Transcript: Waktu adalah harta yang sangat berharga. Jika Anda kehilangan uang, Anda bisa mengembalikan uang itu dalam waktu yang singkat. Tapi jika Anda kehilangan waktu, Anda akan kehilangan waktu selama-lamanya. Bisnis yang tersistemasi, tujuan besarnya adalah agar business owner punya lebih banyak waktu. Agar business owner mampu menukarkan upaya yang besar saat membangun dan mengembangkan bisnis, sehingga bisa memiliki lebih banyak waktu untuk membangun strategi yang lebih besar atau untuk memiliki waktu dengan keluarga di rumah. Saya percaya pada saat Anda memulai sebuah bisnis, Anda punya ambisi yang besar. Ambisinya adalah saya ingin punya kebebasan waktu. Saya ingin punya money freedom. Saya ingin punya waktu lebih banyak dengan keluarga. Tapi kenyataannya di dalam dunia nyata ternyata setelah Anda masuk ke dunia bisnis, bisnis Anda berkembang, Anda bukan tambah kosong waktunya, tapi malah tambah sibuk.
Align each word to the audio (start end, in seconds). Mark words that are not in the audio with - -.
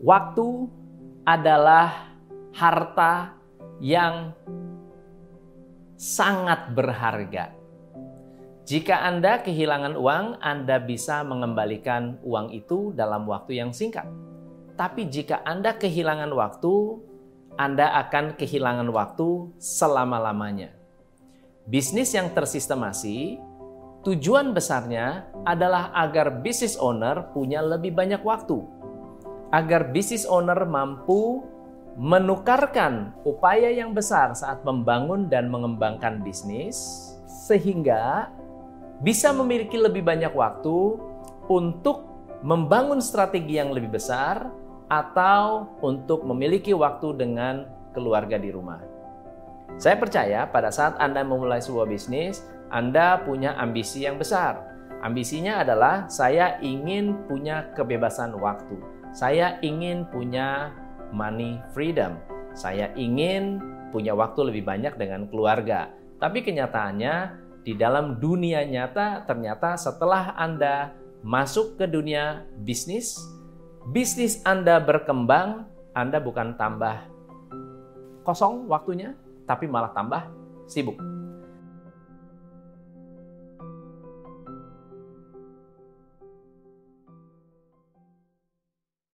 Waktu 0.00 0.48
adalah 1.28 2.16
harta 2.56 3.36
yang 3.84 4.32
sangat 6.00 6.72
berharga. 6.72 7.52
Jika 8.64 9.04
Anda 9.04 9.44
kehilangan 9.44 10.00
uang, 10.00 10.40
Anda 10.40 10.80
bisa 10.80 11.20
mengembalikan 11.20 12.16
uang 12.24 12.48
itu 12.48 12.96
dalam 12.96 13.28
waktu 13.28 13.60
yang 13.60 13.76
singkat. 13.76 14.08
Tapi 14.72 15.04
jika 15.12 15.44
Anda 15.44 15.76
kehilangan 15.76 16.32
waktu, 16.32 16.74
Anda 17.60 17.92
akan 18.00 18.40
kehilangan 18.40 18.88
waktu 18.88 19.52
selama-lamanya. 19.60 20.72
Bisnis 21.68 22.16
yang 22.16 22.32
tersistemasi, 22.32 23.36
tujuan 24.08 24.56
besarnya 24.56 25.28
adalah 25.44 25.92
agar 25.92 26.40
business 26.40 26.80
owner 26.80 27.28
punya 27.36 27.60
lebih 27.60 27.92
banyak 27.92 28.24
waktu. 28.24 28.79
Agar 29.50 29.90
business 29.90 30.26
owner 30.26 30.62
mampu 30.62 31.42
menukarkan 31.98 33.12
upaya 33.26 33.68
yang 33.68 33.90
besar 33.92 34.30
saat 34.38 34.62
membangun 34.62 35.26
dan 35.26 35.50
mengembangkan 35.50 36.22
bisnis, 36.22 36.78
sehingga 37.26 38.30
bisa 39.02 39.34
memiliki 39.34 39.74
lebih 39.74 40.06
banyak 40.06 40.30
waktu 40.30 40.96
untuk 41.50 42.06
membangun 42.46 43.02
strategi 43.02 43.58
yang 43.58 43.74
lebih 43.74 43.98
besar 43.98 44.48
atau 44.86 45.74
untuk 45.82 46.22
memiliki 46.24 46.70
waktu 46.70 47.14
dengan 47.18 47.66
keluarga 47.90 48.38
di 48.38 48.54
rumah. 48.54 48.80
Saya 49.78 49.96
percaya 49.96 50.46
pada 50.50 50.68
saat 50.74 50.98
Anda 50.98 51.22
memulai 51.22 51.62
sebuah 51.62 51.86
bisnis, 51.86 52.42
Anda 52.70 53.22
punya 53.22 53.54
ambisi 53.58 54.02
yang 54.04 54.18
besar. 54.18 54.79
Ambisinya 55.00 55.64
adalah 55.64 56.04
saya 56.12 56.60
ingin 56.60 57.24
punya 57.24 57.72
kebebasan 57.72 58.36
waktu. 58.36 58.76
Saya 59.16 59.56
ingin 59.64 60.04
punya 60.12 60.76
money 61.08 61.56
freedom. 61.72 62.20
Saya 62.52 62.92
ingin 62.92 63.64
punya 63.96 64.12
waktu 64.12 64.52
lebih 64.52 64.68
banyak 64.68 65.00
dengan 65.00 65.24
keluarga. 65.32 65.88
Tapi 66.20 66.44
kenyataannya 66.44 67.14
di 67.64 67.72
dalam 67.80 68.20
dunia 68.20 68.60
nyata 68.68 69.24
ternyata 69.24 69.80
setelah 69.80 70.36
Anda 70.36 70.92
masuk 71.24 71.80
ke 71.80 71.88
dunia 71.88 72.44
bisnis, 72.60 73.16
bisnis 73.88 74.44
Anda 74.44 74.84
berkembang, 74.84 75.64
Anda 75.96 76.20
bukan 76.20 76.60
tambah 76.60 77.08
kosong 78.24 78.68
waktunya, 78.68 79.16
tapi 79.48 79.64
malah 79.64 79.96
tambah 79.96 80.28
sibuk. 80.68 81.19